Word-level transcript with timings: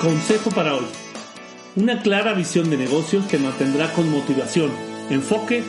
Consejo 0.00 0.50
para 0.50 0.76
hoy. 0.76 0.84
Una 1.74 2.00
clara 2.02 2.32
visión 2.32 2.70
de 2.70 2.76
negocios 2.76 3.26
te 3.26 3.36
mantendrá 3.36 3.92
con 3.92 4.08
motivación, 4.08 4.70
enfoque 5.10 5.64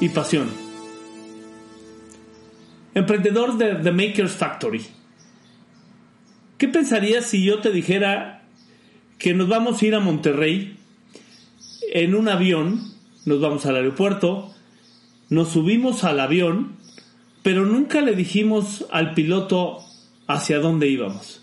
y 0.00 0.08
pasión. 0.08 0.48
Emprendedor 2.94 3.58
de 3.58 3.74
The 3.74 3.92
Maker's 3.92 4.32
Factory. 4.32 4.86
¿Qué 6.56 6.68
pensarías 6.68 7.26
si 7.26 7.44
yo 7.44 7.60
te 7.60 7.70
dijera 7.70 8.42
que 9.18 9.34
nos 9.34 9.48
vamos 9.48 9.82
a 9.82 9.86
ir 9.86 9.94
a 9.94 10.00
Monterrey 10.00 10.78
en 11.92 12.14
un 12.14 12.28
avión, 12.28 12.94
nos 13.26 13.38
vamos 13.38 13.66
al 13.66 13.76
aeropuerto, 13.76 14.54
nos 15.28 15.50
subimos 15.50 16.04
al 16.04 16.20
avión, 16.20 16.76
pero 17.42 17.66
nunca 17.66 18.00
le 18.00 18.16
dijimos 18.16 18.86
al 18.90 19.12
piloto 19.12 19.84
hacia 20.26 20.58
dónde 20.58 20.88
íbamos? 20.88 21.42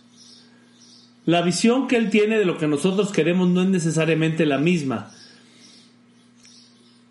La 1.25 1.41
visión 1.41 1.87
que 1.87 1.97
él 1.97 2.09
tiene 2.09 2.37
de 2.37 2.45
lo 2.45 2.57
que 2.57 2.67
nosotros 2.67 3.11
queremos 3.11 3.49
no 3.49 3.61
es 3.63 3.69
necesariamente 3.69 4.45
la 4.45 4.59
misma. 4.59 5.11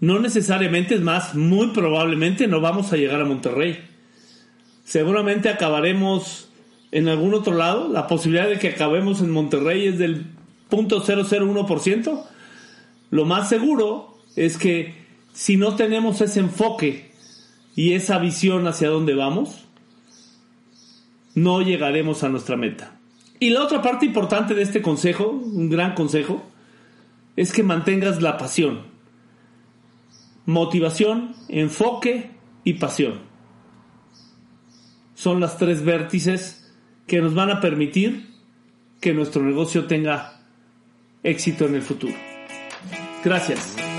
No 0.01 0.19
necesariamente, 0.21 0.95
es 0.95 1.01
más, 1.01 1.35
muy 1.35 1.69
probablemente 1.69 2.47
no 2.47 2.61
vamos 2.61 2.93
a 2.93 2.97
llegar 2.97 3.21
a 3.21 3.25
Monterrey. 3.25 3.79
Seguramente 4.85 5.49
acabaremos 5.49 6.49
en 6.93 7.09
algún 7.09 7.35
otro 7.35 7.55
lado. 7.55 7.89
La 7.89 8.07
posibilidad 8.07 8.49
de 8.49 8.59
que 8.59 8.69
acabemos 8.69 9.21
en 9.21 9.31
Monterrey 9.31 9.89
es 9.89 9.99
del 9.99 10.27
0.001%. 10.71 12.25
Lo 13.11 13.25
más 13.25 13.49
seguro 13.49 14.19
es 14.37 14.59
que 14.59 14.95
si 15.33 15.57
no 15.57 15.75
tenemos 15.75 16.21
ese 16.21 16.41
enfoque 16.41 17.11
y 17.75 17.95
esa 17.95 18.19
visión 18.19 18.67
hacia 18.69 18.89
dónde 18.91 19.15
vamos, 19.15 19.65
no 21.35 21.63
llegaremos 21.63 22.23
a 22.23 22.29
nuestra 22.29 22.57
meta. 22.57 23.01
Y 23.41 23.51
la 23.51 23.63
otra 23.63 23.83
parte 23.83 24.07
importante 24.07 24.55
de 24.55 24.63
este 24.63 24.83
consejo, 24.83 25.29
un 25.29 25.69
gran 25.69 25.95
consejo, 25.95 26.43
es 27.37 27.53
que 27.53 27.63
mantengas 27.63 28.23
la 28.23 28.39
pasión. 28.39 28.83
Motivación, 30.47 31.35
enfoque 31.49 32.31
y 32.65 32.75
pasión. 32.75 33.21
Son 35.15 35.41
las 35.41 35.59
tres 35.59 35.85
vértices 35.85 36.73
que 37.07 37.21
nos 37.21 37.35
van 37.35 37.51
a 37.51 37.61
permitir 37.61 38.35
que 39.01 39.15
nuestro 39.15 39.43
negocio 39.43 39.87
tenga 39.87 40.41
éxito 41.23 41.67
en 41.67 41.75
el 41.75 41.83
futuro. 41.83 42.15
Gracias. 43.25 43.94